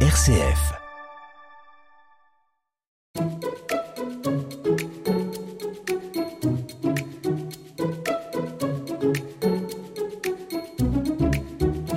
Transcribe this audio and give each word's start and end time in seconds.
RCF. 0.00 0.76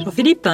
Jean-Philippe, 0.03 0.47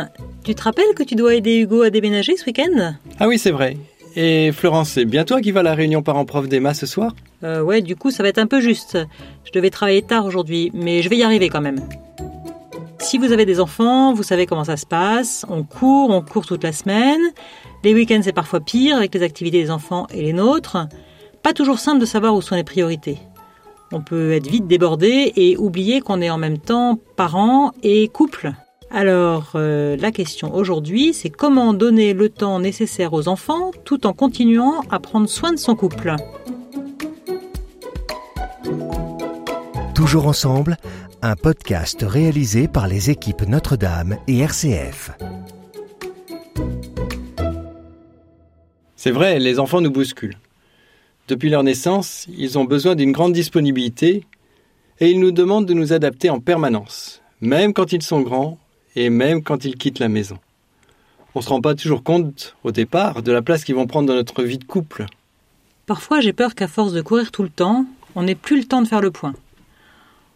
tu 0.44 0.55
te 0.55 0.62
rappelles 0.63 0.94
que 0.96 1.04
tu 1.04 1.16
dois 1.16 1.36
aider 1.36 1.58
Hugo 1.60 1.81
à 1.81 1.89
déménager 1.89 2.36
ce 2.38 2.45
week-end? 2.45 2.95
Ah 3.20 3.27
oui, 3.27 3.38
c'est 3.38 3.52
vrai. 3.52 3.77
Et 4.16 4.52
Florence, 4.52 4.91
c'est 4.91 5.05
bien 5.05 5.25
toi 5.25 5.41
qui 5.41 5.52
vas 5.52 5.59
à 5.59 5.64
la 5.64 5.75
réunion 5.75 6.02
parents-prof 6.02 6.48
d'Emma 6.48 6.73
ce 6.73 6.86
soir? 6.86 7.14
Euh, 7.43 7.62
Ouais, 7.62 7.82
du 7.82 7.96
coup, 7.96 8.12
ça 8.12 8.23
va 8.23 8.30
être 8.30 8.38
un 8.39 8.48
peu 8.48 8.62
juste. 8.62 8.98
Je 9.46 9.52
devais 9.52 9.70
travailler 9.70 10.02
tard 10.02 10.25
aujourd'hui, 10.25 10.71
mais 10.73 11.02
je 11.02 11.09
vais 11.09 11.18
y 11.18 11.23
arriver 11.23 11.50
quand 11.50 11.62
même. 11.62 11.80
Si 13.16 13.20
vous 13.20 13.32
avez 13.32 13.45
des 13.45 13.61
enfants, 13.61 14.13
vous 14.13 14.23
savez 14.23 14.45
comment 14.45 14.66
ça 14.66 14.75
se 14.75 14.86
passe. 14.86 15.45
On 15.47 15.64
court, 15.64 16.09
on 16.09 16.21
court 16.21 16.45
toute 16.45 16.65
la 16.65 16.73
semaine. 16.73 17.21
Les 17.86 17.93
week-ends, 17.93 18.19
c'est 18.21 18.33
parfois 18.33 18.60
pire 18.60 18.97
avec 18.97 19.15
les 19.15 19.24
activités 19.24 19.64
des 19.64 19.71
enfants 19.71 20.05
et 20.14 20.21
les 20.21 20.33
nôtres. 20.33 20.75
Pas 21.41 21.54
toujours 21.54 21.79
simple 21.79 22.01
de 22.01 22.05
savoir 22.05 22.36
où 22.36 22.41
sont 22.41 22.55
les 22.55 22.65
priorités. 22.65 23.19
On 23.93 24.01
peut 24.01 24.33
être 24.33 24.47
vite 24.47 24.68
débordé 24.68 25.32
et 25.38 25.55
oublier 25.55 26.01
qu'on 26.01 26.19
est 26.19 26.29
en 26.29 26.38
même 26.38 26.57
temps 26.57 27.00
parents 27.15 27.71
et 27.83 28.10
couple. 28.10 28.51
Alors, 28.91 29.54
euh, 29.55 29.96
la 29.96 30.11
question 30.11 30.54
aujourd'hui, 30.54 31.13
c'est 31.13 31.29
comment 31.29 31.74
donner 31.74 32.11
le 32.11 32.27
temps 32.27 32.59
nécessaire 32.59 33.13
aux 33.13 33.30
enfants 33.30 33.72
tout 33.86 34.08
en 34.08 34.11
continuant 34.11 34.81
à 34.91 35.00
prendre 35.00 35.30
soin 35.30 35.53
de 35.53 35.58
son 35.58 35.77
couple? 35.77 36.17
Toujours 39.95 40.27
ensemble, 40.27 40.75
un 41.25 41.36
podcast 41.36 42.06
réalisé 42.08 42.67
par 42.67 42.88
les 42.88 43.09
équipes 43.09 43.47
Notre-Dame 43.47 44.17
et 44.28 44.42
RCF. 44.42 45.09
C'est 48.95 49.09
vrai, 49.09 49.39
les 49.39 49.58
enfants 49.58 49.81
nous 49.81 49.89
bousculent. 49.89 50.38
Depuis 51.27 51.49
leur 51.49 51.64
naissance, 51.64 52.27
ils 52.30 52.59
ont 52.59 52.64
besoin 52.64 52.94
d'une 52.94 53.11
grande 53.11 53.33
disponibilité 53.33 54.23
et 54.99 55.09
ils 55.09 55.19
nous 55.19 55.31
demandent 55.31 55.66
de 55.66 55.73
nous 55.73 55.94
adapter 55.94 56.30
en 56.30 56.39
permanence, 56.39 57.23
même 57.42 57.73
quand 57.73 57.92
ils 57.92 58.03
sont 58.03 58.21
grands 58.21 58.59
et 58.95 59.09
même 59.09 59.42
quand 59.42 59.66
ils 59.66 59.77
quittent 59.77 59.97
la 59.97 60.09
maison. 60.09 60.38
On 61.33 61.39
ne 61.39 61.44
se 61.44 61.49
rend 61.49 61.59
pas 61.59 61.73
toujours 61.73 62.03
compte, 62.03 62.55
au 62.64 62.71
départ, 62.71 63.23
de 63.23 63.31
la 63.31 63.42
place 63.42 63.64
qu'ils 63.64 63.73
vont 63.73 63.88
prendre 63.88 64.08
dans 64.08 64.14
notre 64.14 64.44
vie 64.44 64.59
de 64.59 64.64
couple. 64.64 65.08
Parfois, 65.88 66.19
j'ai 66.19 66.33
peur 66.33 66.53
qu'à 66.53 66.67
force 66.67 66.94
de 66.94 67.02
courir 67.02 67.31
tout 67.31 67.42
le 67.42 67.49
temps, 67.49 67.88
on 68.14 68.21
n'ait 68.21 68.36
plus 68.36 68.59
le 68.59 68.66
temps 68.66 68.83
de 68.83 68.88
faire 68.88 69.02
le 69.02 69.09
point. 69.09 69.33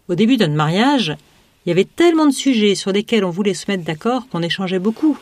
Au 0.09 0.15
début 0.15 0.37
de 0.37 0.45
notre 0.45 0.57
mariage, 0.57 1.15
il 1.63 1.69
y 1.69 1.71
avait 1.71 1.85
tellement 1.85 2.25
de 2.25 2.33
sujets 2.33 2.73
sur 2.73 2.91
lesquels 2.91 3.23
on 3.23 3.29
voulait 3.29 3.53
se 3.53 3.69
mettre 3.69 3.83
d'accord 3.83 4.27
qu'on 4.27 4.41
échangeait 4.41 4.79
beaucoup. 4.79 5.15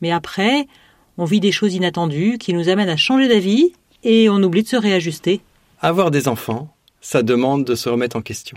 Mais 0.00 0.12
après, 0.12 0.68
on 1.16 1.24
vit 1.24 1.40
des 1.40 1.50
choses 1.50 1.74
inattendues 1.74 2.38
qui 2.38 2.54
nous 2.54 2.68
amènent 2.68 2.88
à 2.88 2.96
changer 2.96 3.26
d'avis 3.26 3.72
et 4.04 4.30
on 4.30 4.40
oublie 4.40 4.62
de 4.62 4.68
se 4.68 4.76
réajuster. 4.76 5.40
Avoir 5.80 6.12
des 6.12 6.28
enfants, 6.28 6.72
ça 7.00 7.24
demande 7.24 7.64
de 7.64 7.74
se 7.74 7.88
remettre 7.88 8.14
en 8.14 8.22
question. 8.22 8.56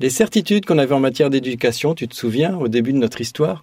Les 0.00 0.08
certitudes 0.08 0.64
qu'on 0.64 0.78
avait 0.78 0.94
en 0.94 1.00
matière 1.00 1.28
d'éducation, 1.28 1.94
tu 1.94 2.08
te 2.08 2.16
souviens, 2.16 2.56
au 2.56 2.68
début 2.68 2.94
de 2.94 2.98
notre 2.98 3.20
histoire, 3.20 3.60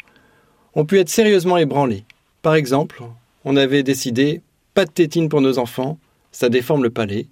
ont 0.76 0.86
pu 0.86 1.00
être 1.00 1.10
sérieusement 1.10 1.58
ébranlées. 1.58 2.06
Par 2.44 2.54
exemple, 2.54 3.02
on 3.44 3.58
avait 3.58 3.82
décidé 3.82 4.42
pas 4.76 4.86
de 4.86 4.92
tétine 4.92 5.30
pour 5.30 5.42
nos 5.42 5.58
enfants, 5.58 5.98
ça 6.32 6.48
déforme 6.50 6.84
le 6.84 6.92
palais, 6.92 7.26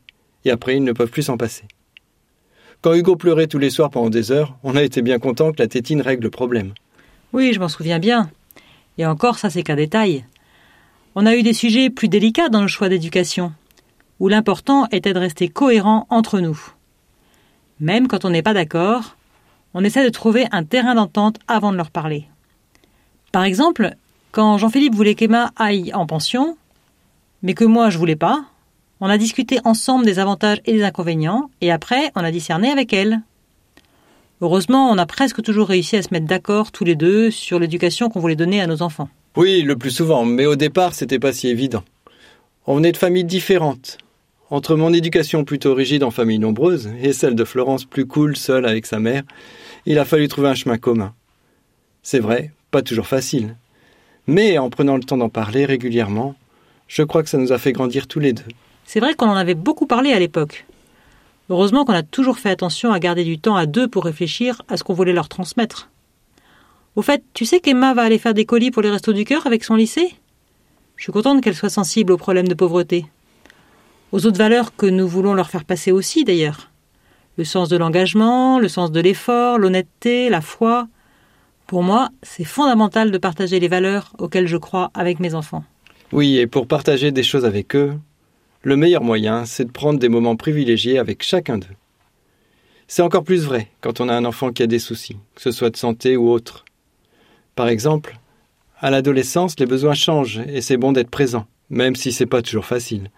et 0.44 0.50
après 0.50 0.76
ils 0.76 0.84
ne 0.84 0.92
peuvent 0.92 1.12
plus 1.12 1.24
s'en 1.24 1.38
passer. 1.38 1.66
Quand 2.82 2.94
Hugo 2.94 3.18
pleurait 3.18 3.48
tous 3.48 3.60
les 3.60 3.72
soirs 3.72 3.90
pendant 3.90 4.10
des 4.10 4.32
heures, 4.32 4.56
on 4.64 4.78
a 4.78 4.84
été 4.84 5.02
bien 5.02 5.20
content 5.20 5.52
que 5.52 5.62
la 5.62 5.68
tétine 5.68 6.02
règle 6.02 6.24
le 6.24 6.30
problème. 6.30 6.74
Oui, 7.34 7.52
je 7.54 7.60
m'en 7.60 7.68
souviens 7.68 8.00
bien. 8.00 8.32
Et 8.98 9.06
encore, 9.06 9.38
ça 9.38 9.50
c'est 9.50 9.64
qu'un 9.64 9.76
détail. 9.76 10.26
On 11.16 11.26
a 11.26 11.36
eu 11.36 11.44
des 11.44 11.54
sujets 11.54 11.90
plus 11.90 12.08
délicats 12.08 12.48
dans 12.48 12.62
le 12.62 12.70
choix 12.70 12.88
d'éducation, 12.88 13.52
où 14.22 14.30
l'important 14.30 14.88
était 14.92 15.12
de 15.12 15.20
rester 15.20 15.50
cohérent 15.50 16.08
entre 16.10 16.40
nous. 16.40 16.58
Même 17.82 18.08
quand 18.08 18.24
on 18.24 18.30
n'est 18.30 18.42
pas 18.42 18.54
d'accord, 18.54 19.18
on 19.74 19.84
essaie 19.84 20.06
de 20.06 20.10
trouver 20.10 20.46
un 20.54 20.64
terrain 20.64 20.96
d'entente 20.96 21.38
avant 21.50 21.74
de 21.74 21.78
leur 21.78 21.92
parler. 21.92 22.28
Par 23.34 23.44
exemple, 23.44 23.94
quand 24.32 24.58
Jean-Philippe 24.58 24.96
voulait 24.96 25.16
qu'Emma 25.16 25.52
aille 25.58 25.94
en 25.94 26.06
pension, 26.06 26.58
mais 27.44 27.54
que 27.54 27.66
moi 27.66 27.90
je 27.90 27.98
voulais 27.98 28.16
pas, 28.16 28.46
on 29.02 29.08
a 29.08 29.18
discuté 29.18 29.60
ensemble 29.64 30.06
des 30.06 30.20
avantages 30.20 30.62
et 30.66 30.74
des 30.74 30.84
inconvénients, 30.84 31.50
et 31.62 31.72
après 31.72 32.12
on 32.16 32.24
a 32.24 32.32
discerné 32.32 32.70
avec 32.70 32.94
elle. 32.94 33.22
Heureusement, 34.42 34.90
on 34.90 34.98
a 34.98 35.06
presque 35.06 35.42
toujours 35.42 35.68
réussi 35.68 35.98
à 35.98 36.02
se 36.02 36.10
mettre 36.12 36.26
d'accord 36.26 36.72
tous 36.72 36.86
les 36.86 36.96
deux 36.96 37.30
sur 37.30 37.60
l'éducation 37.60 38.10
qu'on 38.10 38.20
voulait 38.20 38.38
donner 38.38 38.62
à 38.62 38.68
nos 38.68 38.82
enfants. 38.82 39.10
Oui, 39.36 39.62
le 39.62 39.76
plus 39.76 39.92
souvent, 39.92 40.26
mais 40.26 40.46
au 40.46 40.56
départ, 40.56 40.94
c'était 40.94 41.20
pas 41.20 41.34
si 41.34 41.48
évident. 41.48 41.84
On 42.66 42.76
venait 42.76 42.92
de 42.92 42.98
familles 42.98 43.26
différentes. 43.26 43.98
Entre 44.50 44.76
mon 44.76 44.94
éducation 44.94 45.44
plutôt 45.44 45.74
rigide 45.76 46.04
en 46.04 46.12
famille 46.12 46.40
nombreuse 46.40 46.90
et 47.02 47.14
celle 47.14 47.36
de 47.36 47.44
Florence 47.44 47.86
plus 47.86 48.06
cool 48.06 48.36
seule 48.36 48.66
avec 48.66 48.86
sa 48.86 49.00
mère, 49.00 49.24
il 49.86 50.00
a 50.00 50.06
fallu 50.06 50.28
trouver 50.28 50.48
un 50.48 50.56
chemin 50.56 50.78
commun. 50.78 51.14
C'est 52.02 52.20
vrai, 52.20 52.52
pas 52.72 52.82
toujours 52.82 53.08
facile. 53.08 53.56
Mais 54.26 54.58
en 54.58 54.70
prenant 54.70 54.96
le 54.96 55.04
temps 55.04 55.18
d'en 55.18 55.30
parler 55.30 55.66
régulièrement, 55.66 56.36
je 56.88 57.04
crois 57.04 57.24
que 57.24 57.30
ça 57.30 57.38
nous 57.38 57.52
a 57.52 57.58
fait 57.58 57.74
grandir 57.74 58.08
tous 58.08 58.20
les 58.20 58.34
deux. 58.34 58.44
C'est 58.92 59.00
vrai 59.00 59.14
qu'on 59.14 59.30
en 59.30 59.36
avait 59.36 59.54
beaucoup 59.54 59.86
parlé 59.86 60.14
à 60.14 60.20
l'époque. 60.20 60.66
Heureusement 61.52 61.86
qu'on 61.86 61.94
a 61.94 62.02
toujours 62.02 62.40
fait 62.40 62.50
attention 62.50 62.92
à 62.92 62.98
garder 62.98 63.24
du 63.24 63.38
temps 63.38 63.56
à 63.56 63.68
deux 63.68 63.88
pour 63.88 64.04
réfléchir 64.04 64.64
à 64.68 64.78
ce 64.78 64.84
qu'on 64.84 64.96
voulait 64.96 65.14
leur 65.14 65.30
transmettre. 65.30 65.92
Au 66.96 67.04
fait, 67.04 67.24
tu 67.36 67.46
sais 67.46 67.60
qu'Emma 67.60 67.94
va 67.94 68.02
aller 68.02 68.18
faire 68.18 68.34
des 68.34 68.46
colis 68.46 68.72
pour 68.72 68.82
les 68.82 68.90
restos 68.90 69.14
du 69.14 69.26
cœur 69.26 69.46
avec 69.46 69.64
son 69.64 69.76
lycée? 69.76 70.16
Je 70.96 71.04
suis 71.04 71.12
contente 71.12 71.44
qu'elle 71.44 71.54
soit 71.54 71.70
sensible 71.70 72.14
aux 72.14 72.18
problèmes 72.18 72.48
de 72.48 72.56
pauvreté. 72.56 73.06
Aux 74.12 74.26
autres 74.26 74.40
valeurs 74.40 74.76
que 74.76 74.88
nous 74.88 75.08
voulons 75.08 75.36
leur 75.36 75.52
faire 75.52 75.66
passer 75.66 75.92
aussi, 75.92 76.24
d'ailleurs. 76.24 76.72
Le 77.38 77.44
sens 77.44 77.70
de 77.70 77.78
l'engagement, 77.78 78.58
le 78.58 78.70
sens 78.70 78.92
de 78.92 79.00
l'effort, 79.00 79.60
l'honnêteté, 79.60 80.30
la 80.30 80.42
foi. 80.42 80.88
Pour 81.68 81.84
moi, 81.84 82.10
c'est 82.24 82.44
fondamental 82.44 83.12
de 83.12 83.18
partager 83.20 83.60
les 83.60 83.68
valeurs 83.68 84.14
auxquelles 84.18 84.48
je 84.48 84.58
crois 84.58 84.90
avec 84.96 85.20
mes 85.20 85.36
enfants. 85.36 85.64
Oui, 86.12 86.40
et 86.40 86.48
pour 86.48 86.66
partager 86.66 87.12
des 87.12 87.22
choses 87.22 87.46
avec 87.46 87.76
eux, 87.76 87.94
le 88.62 88.76
meilleur 88.76 89.04
moyen, 89.04 89.46
c'est 89.46 89.66
de 89.66 89.72
prendre 89.72 90.00
des 90.00 90.10
moments 90.10 90.36
privilégiés 90.36 91.00
avec 91.00 91.24
chacun 91.24 91.58
d'eux. 91.58 91.68
C'est 92.88 93.02
encore 93.02 93.24
plus 93.24 93.44
vrai 93.44 93.68
quand 93.82 94.02
on 94.02 94.10
a 94.10 94.14
un 94.14 94.26
enfant 94.26 94.52
qui 94.52 94.64
a 94.64 94.68
des 94.68 94.80
soucis, 94.80 95.18
que 95.36 95.42
ce 95.42 95.52
soit 95.52 95.70
de 95.70 95.78
santé 95.78 96.18
ou 96.18 96.30
autre. 96.30 96.66
Par 97.56 97.68
exemple, 97.70 98.18
à 98.80 98.90
l'adolescence, 98.90 99.60
les 99.60 99.66
besoins 99.66 99.94
changent 99.94 100.42
et 100.48 100.62
c'est 100.62 100.78
bon 100.78 100.92
d'être 100.92 101.10
présent, 101.10 101.46
même 101.70 101.96
si 101.96 102.12
c'est 102.12 102.26
pas 102.26 102.42
toujours 102.42 102.66
facile. 102.66 103.12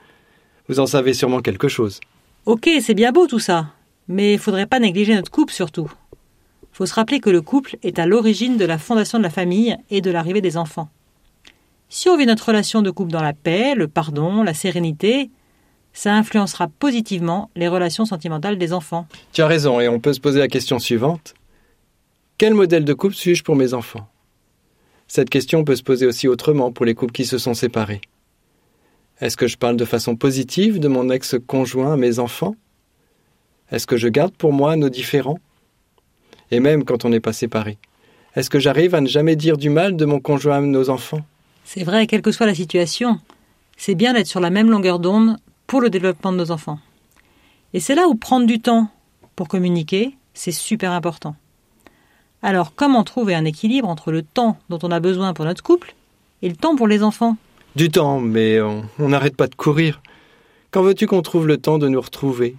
Vous 0.67 0.79
en 0.79 0.85
savez 0.85 1.13
sûrement 1.13 1.41
quelque 1.41 1.67
chose. 1.67 1.99
Ok, 2.45 2.69
c'est 2.81 2.93
bien 2.93 3.11
beau 3.11 3.27
tout 3.27 3.39
ça, 3.39 3.67
mais 4.07 4.33
il 4.33 4.39
faudrait 4.39 4.65
pas 4.65 4.79
négliger 4.79 5.15
notre 5.15 5.31
couple 5.31 5.53
surtout. 5.53 5.91
Faut 6.71 6.85
se 6.85 6.93
rappeler 6.93 7.19
que 7.19 7.29
le 7.29 7.41
couple 7.41 7.77
est 7.83 7.99
à 7.99 8.05
l'origine 8.05 8.57
de 8.57 8.65
la 8.65 8.77
fondation 8.77 9.17
de 9.17 9.23
la 9.23 9.29
famille 9.29 9.77
et 9.89 10.01
de 10.01 10.11
l'arrivée 10.11 10.41
des 10.41 10.57
enfants. 10.57 10.89
Si 11.93 12.07
on 12.07 12.15
vit 12.15 12.25
notre 12.25 12.45
relation 12.45 12.81
de 12.81 12.89
couple 12.89 13.11
dans 13.11 13.21
la 13.21 13.33
paix, 13.33 13.75
le 13.75 13.89
pardon, 13.89 14.43
la 14.43 14.53
sérénité, 14.53 15.29
ça 15.91 16.15
influencera 16.15 16.69
positivement 16.69 17.51
les 17.57 17.67
relations 17.67 18.05
sentimentales 18.05 18.57
des 18.57 18.71
enfants. 18.71 19.07
Tu 19.33 19.41
as 19.41 19.47
raison, 19.47 19.81
et 19.81 19.89
on 19.89 19.99
peut 19.99 20.13
se 20.13 20.21
poser 20.21 20.39
la 20.39 20.47
question 20.47 20.79
suivante. 20.79 21.33
Quel 22.37 22.53
modèle 22.53 22.85
de 22.85 22.93
couple 22.93 23.13
suis-je 23.13 23.43
pour 23.43 23.57
mes 23.57 23.73
enfants? 23.73 24.07
Cette 25.09 25.29
question 25.29 25.65
peut 25.65 25.75
se 25.75 25.83
poser 25.83 26.05
aussi 26.05 26.29
autrement 26.29 26.71
pour 26.71 26.85
les 26.85 26.95
couples 26.95 27.11
qui 27.11 27.25
se 27.25 27.37
sont 27.37 27.53
séparés. 27.53 27.99
Est-ce 29.19 29.35
que 29.35 29.47
je 29.47 29.57
parle 29.57 29.75
de 29.75 29.83
façon 29.83 30.15
positive 30.15 30.79
de 30.79 30.87
mon 30.87 31.09
ex-conjoint 31.09 31.91
à 31.91 31.97
mes 31.97 32.19
enfants? 32.19 32.55
Est-ce 33.69 33.85
que 33.85 33.97
je 33.97 34.07
garde 34.07 34.33
pour 34.33 34.53
moi 34.53 34.77
nos 34.77 34.89
différends? 34.89 35.39
Et 36.51 36.61
même 36.61 36.85
quand 36.85 37.03
on 37.03 37.09
n'est 37.09 37.19
pas 37.19 37.33
séparés, 37.33 37.79
est-ce 38.37 38.49
que 38.49 38.59
j'arrive 38.59 38.95
à 38.95 39.01
ne 39.01 39.07
jamais 39.07 39.35
dire 39.35 39.57
du 39.57 39.69
mal 39.69 39.97
de 39.97 40.05
mon 40.05 40.21
conjoint 40.21 40.59
à 40.59 40.61
nos 40.61 40.89
enfants? 40.89 41.25
C'est 41.63 41.83
vrai, 41.83 42.07
quelle 42.07 42.21
que 42.21 42.31
soit 42.31 42.45
la 42.45 42.55
situation, 42.55 43.19
c'est 43.77 43.95
bien 43.95 44.13
d'être 44.13 44.27
sur 44.27 44.39
la 44.39 44.49
même 44.49 44.69
longueur 44.69 44.99
d'onde 44.99 45.37
pour 45.67 45.81
le 45.81 45.89
développement 45.89 46.31
de 46.31 46.37
nos 46.37 46.51
enfants. 46.51 46.79
Et 47.73 47.79
c'est 47.79 47.95
là 47.95 48.07
où 48.07 48.15
prendre 48.15 48.45
du 48.45 48.59
temps 48.59 48.89
pour 49.35 49.47
communiquer, 49.47 50.15
c'est 50.33 50.51
super 50.51 50.91
important. 50.91 51.35
Alors, 52.41 52.73
comment 52.75 53.03
trouver 53.03 53.35
un 53.35 53.45
équilibre 53.45 53.87
entre 53.87 54.11
le 54.11 54.23
temps 54.23 54.57
dont 54.69 54.79
on 54.83 54.91
a 54.91 54.99
besoin 54.99 55.33
pour 55.33 55.45
notre 55.45 55.63
couple 55.63 55.95
et 56.41 56.49
le 56.49 56.55
temps 56.55 56.75
pour 56.75 56.87
les 56.87 57.03
enfants? 57.03 57.37
Du 57.75 57.89
temps, 57.89 58.19
mais 58.19 58.59
on 58.59 58.83
n'arrête 58.99 59.37
pas 59.37 59.47
de 59.47 59.55
courir. 59.55 60.01
Quand 60.71 60.81
veux-tu 60.81 61.07
qu'on 61.07 61.21
trouve 61.21 61.47
le 61.47 61.57
temps 61.57 61.77
de 61.77 61.87
nous 61.87 62.01
retrouver? 62.01 62.55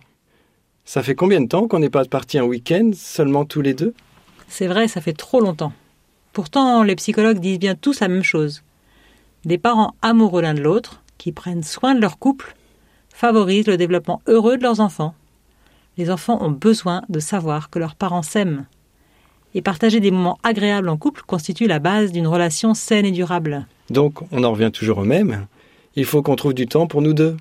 Ça 0.84 1.02
fait 1.02 1.14
combien 1.14 1.40
de 1.40 1.48
temps 1.48 1.68
qu'on 1.68 1.80
n'est 1.80 1.90
pas 1.90 2.04
parti 2.04 2.38
un 2.38 2.44
week-end, 2.44 2.90
seulement 2.94 3.44
tous 3.44 3.60
les 3.60 3.74
deux? 3.74 3.94
C'est 4.48 4.66
vrai, 4.66 4.88
ça 4.88 5.00
fait 5.00 5.12
trop 5.12 5.40
longtemps. 5.40 5.72
Pourtant, 6.32 6.82
les 6.82 6.96
psychologues 6.96 7.40
disent 7.40 7.58
bien 7.58 7.74
tous 7.74 8.00
la 8.00 8.08
même 8.08 8.22
chose. 8.22 8.62
Des 9.44 9.58
parents 9.58 9.94
amoureux 10.02 10.42
l'un 10.42 10.54
de 10.54 10.62
l'autre, 10.62 11.02
qui 11.18 11.32
prennent 11.32 11.64
soin 11.64 11.96
de 11.96 12.00
leur 12.00 12.18
couple, 12.18 12.54
favorisent 13.12 13.66
le 13.66 13.76
développement 13.76 14.22
heureux 14.28 14.56
de 14.56 14.62
leurs 14.62 14.78
enfants. 14.78 15.14
Les 15.98 16.10
enfants 16.10 16.38
ont 16.40 16.50
besoin 16.50 17.02
de 17.08 17.18
savoir 17.18 17.68
que 17.68 17.80
leurs 17.80 17.96
parents 17.96 18.22
s'aiment. 18.22 18.66
Et 19.54 19.60
partager 19.60 20.00
des 20.00 20.12
moments 20.12 20.38
agréables 20.44 20.88
en 20.88 20.96
couple 20.96 21.22
constitue 21.26 21.66
la 21.66 21.80
base 21.80 22.12
d'une 22.12 22.26
relation 22.26 22.72
saine 22.72 23.04
et 23.04 23.10
durable. 23.10 23.66
Donc, 23.90 24.20
on 24.30 24.44
en 24.44 24.52
revient 24.52 24.70
toujours 24.72 24.98
au 24.98 25.04
même. 25.04 25.46
Il 25.96 26.04
faut 26.04 26.22
qu'on 26.22 26.36
trouve 26.36 26.54
du 26.54 26.66
temps 26.66 26.86
pour 26.86 27.02
nous 27.02 27.12
deux. 27.12 27.36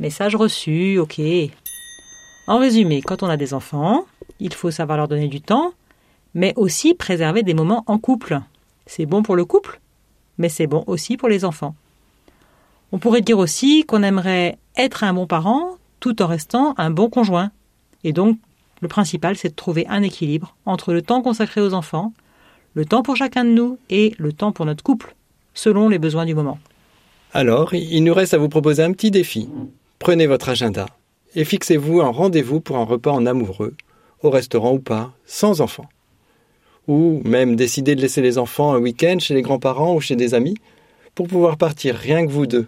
Message 0.00 0.34
reçu, 0.34 0.98
ok. 0.98 1.20
En 2.48 2.58
résumé, 2.58 3.00
quand 3.00 3.22
on 3.22 3.28
a 3.28 3.36
des 3.36 3.54
enfants, 3.54 4.04
il 4.40 4.52
faut 4.52 4.72
savoir 4.72 4.98
leur 4.98 5.08
donner 5.08 5.28
du 5.28 5.40
temps, 5.40 5.72
mais 6.34 6.52
aussi 6.56 6.94
préserver 6.94 7.42
des 7.44 7.54
moments 7.54 7.84
en 7.86 7.98
couple. 7.98 8.40
C'est 8.86 9.06
bon 9.06 9.22
pour 9.22 9.36
le 9.36 9.44
couple, 9.44 9.80
mais 10.38 10.48
c'est 10.48 10.66
bon 10.66 10.84
aussi 10.86 11.16
pour 11.16 11.28
les 11.28 11.44
enfants. 11.44 11.74
On 12.92 12.98
pourrait 12.98 13.22
dire 13.22 13.38
aussi 13.38 13.84
qu'on 13.84 14.02
aimerait 14.02 14.58
être 14.76 15.04
un 15.04 15.14
bon 15.14 15.26
parent 15.26 15.76
tout 16.00 16.22
en 16.22 16.26
restant 16.26 16.74
un 16.76 16.90
bon 16.90 17.08
conjoint. 17.08 17.50
Et 18.04 18.12
donc, 18.12 18.38
le 18.80 18.88
principal, 18.88 19.36
c'est 19.36 19.48
de 19.48 19.54
trouver 19.54 19.86
un 19.88 20.02
équilibre 20.02 20.54
entre 20.66 20.92
le 20.92 21.00
temps 21.00 21.22
consacré 21.22 21.60
aux 21.60 21.72
enfants, 21.72 22.12
le 22.74 22.84
temps 22.84 23.02
pour 23.02 23.16
chacun 23.16 23.44
de 23.44 23.50
nous 23.50 23.78
et 23.88 24.14
le 24.18 24.32
temps 24.32 24.52
pour 24.52 24.66
notre 24.66 24.84
couple, 24.84 25.14
selon 25.54 25.88
les 25.88 25.98
besoins 25.98 26.26
du 26.26 26.34
moment. 26.34 26.58
Alors, 27.32 27.74
il 27.74 28.04
nous 28.04 28.14
reste 28.14 28.34
à 28.34 28.38
vous 28.38 28.48
proposer 28.48 28.82
un 28.82 28.92
petit 28.92 29.10
défi. 29.10 29.48
Prenez 29.98 30.26
votre 30.26 30.50
agenda 30.50 30.86
et 31.34 31.44
fixez-vous 31.44 32.00
un 32.00 32.10
rendez-vous 32.10 32.60
pour 32.60 32.76
un 32.76 32.84
repas 32.84 33.10
en 33.10 33.26
amoureux, 33.26 33.74
au 34.22 34.30
restaurant 34.30 34.72
ou 34.72 34.78
pas, 34.78 35.12
sans 35.24 35.60
enfants. 35.60 35.88
Ou 36.86 37.22
même 37.24 37.56
décider 37.56 37.94
de 37.94 38.00
laisser 38.00 38.20
les 38.20 38.38
enfants 38.38 38.74
un 38.74 38.78
week-end 38.78 39.16
chez 39.18 39.34
les 39.34 39.42
grands-parents 39.42 39.94
ou 39.94 40.00
chez 40.00 40.16
des 40.16 40.34
amis, 40.34 40.56
pour 41.14 41.28
pouvoir 41.28 41.56
partir 41.56 41.94
rien 41.94 42.26
que 42.26 42.30
vous 42.30 42.46
deux. 42.46 42.66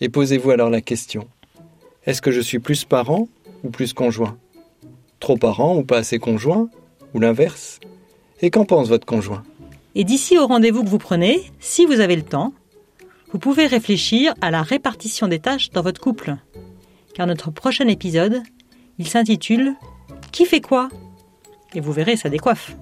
Et 0.00 0.08
posez-vous 0.08 0.50
alors 0.50 0.70
la 0.70 0.80
question. 0.80 1.28
Est-ce 2.06 2.22
que 2.22 2.30
je 2.30 2.40
suis 2.40 2.58
plus 2.58 2.84
parent 2.84 3.28
ou 3.64 3.70
plus 3.70 3.92
conjoint? 3.92 4.38
Trop 5.20 5.36
parent 5.36 5.76
ou 5.76 5.82
pas 5.82 5.98
assez 5.98 6.18
conjoint? 6.18 6.68
Ou 7.14 7.20
l'inverse? 7.20 7.80
Et 8.40 8.50
qu'en 8.50 8.64
pense 8.64 8.88
votre 8.88 9.06
conjoint? 9.06 9.42
Et 9.94 10.04
d'ici 10.04 10.38
au 10.38 10.46
rendez-vous 10.46 10.84
que 10.84 10.88
vous 10.88 10.98
prenez, 10.98 11.42
si 11.58 11.84
vous 11.84 12.00
avez 12.00 12.16
le 12.16 12.22
temps, 12.22 12.52
vous 13.32 13.38
pouvez 13.38 13.66
réfléchir 13.66 14.32
à 14.40 14.50
la 14.50 14.62
répartition 14.62 15.26
des 15.28 15.40
tâches 15.40 15.70
dans 15.70 15.82
votre 15.82 16.00
couple. 16.00 16.36
Car 17.14 17.26
notre 17.26 17.50
prochain 17.50 17.88
épisode, 17.88 18.42
il 18.98 19.08
s'intitule 19.08 19.74
Qui 20.30 20.44
fait 20.44 20.60
quoi? 20.60 20.88
Et 21.74 21.80
vous 21.80 21.92
verrez, 21.92 22.16
ça 22.16 22.28
décoiffe. 22.28 22.76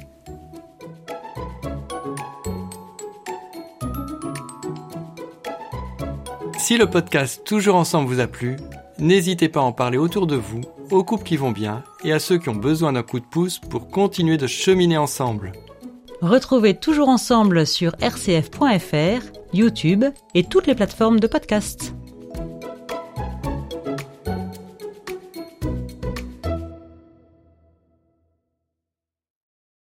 Si 6.66 6.76
le 6.76 6.90
podcast 6.90 7.44
Toujours 7.44 7.76
ensemble 7.76 8.08
vous 8.08 8.18
a 8.18 8.26
plu, 8.26 8.56
n'hésitez 8.98 9.48
pas 9.48 9.60
à 9.60 9.62
en 9.62 9.70
parler 9.70 9.98
autour 9.98 10.26
de 10.26 10.34
vous, 10.34 10.62
aux 10.90 11.04
couples 11.04 11.22
qui 11.22 11.36
vont 11.36 11.52
bien 11.52 11.84
et 12.02 12.12
à 12.12 12.18
ceux 12.18 12.38
qui 12.38 12.48
ont 12.48 12.56
besoin 12.56 12.92
d'un 12.92 13.04
coup 13.04 13.20
de 13.20 13.24
pouce 13.24 13.60
pour 13.60 13.86
continuer 13.86 14.36
de 14.36 14.48
cheminer 14.48 14.98
ensemble. 14.98 15.52
Retrouvez 16.22 16.74
Toujours 16.74 17.08
ensemble 17.08 17.68
sur 17.68 17.92
rcf.fr, 18.02 19.22
YouTube 19.52 20.06
et 20.34 20.42
toutes 20.42 20.66
les 20.66 20.74
plateformes 20.74 21.20
de 21.20 21.28
podcast. 21.28 21.94